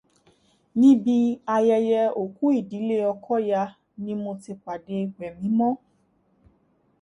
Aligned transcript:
Níbi 0.79 1.15
ayẹyẹ 1.55 2.01
òkú 2.21 2.45
ìdílé 2.59 2.95
Ọkọ́ya 3.13 3.61
ni 4.03 4.13
mo 4.21 4.31
ti 4.41 4.51
pàdé 4.63 4.95
Wẹ̀mímọ́ 5.17 5.71